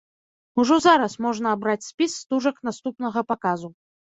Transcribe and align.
Ужо 0.61 0.77
зараз 0.85 1.13
можна 1.25 1.51
абраць 1.57 1.83
спіс 1.89 2.17
стужак 2.23 2.57
наступнага 2.71 3.25
паказу. 3.35 3.73